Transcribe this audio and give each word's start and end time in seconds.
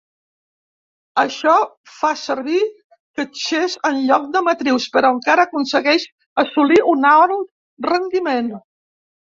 Això 1.23 1.53
fa 1.97 2.11
servir 2.21 2.63
catxés 3.21 3.77
en 3.91 4.01
lloc 4.09 4.27
de 4.39 4.43
matrius, 4.49 4.89
però 4.97 5.15
encara 5.19 5.49
aconsegueix 5.51 6.11
assolir 6.47 6.83
un 6.97 7.11
alt 7.15 7.89
rendiment. 7.93 8.55